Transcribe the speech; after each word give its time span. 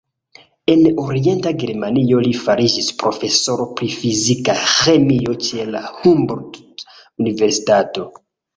En 0.75 0.79
Orienta 1.01 1.51
Germanio 1.63 2.21
li 2.27 2.31
fariĝis 2.45 2.87
profesoro 3.03 3.69
pri 3.81 3.91
fizika 3.99 4.57
ĥemio 4.73 5.37
ĉe 5.51 5.69
la 5.77 5.85
Humboldt-universitato. 6.01 8.11